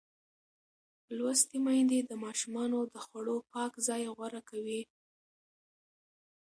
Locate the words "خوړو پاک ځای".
3.05-4.03